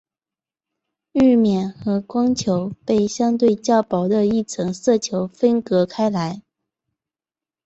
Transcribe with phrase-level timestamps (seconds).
[1.11, 6.41] 日冕和光球被相对较薄的一层色球分隔开来。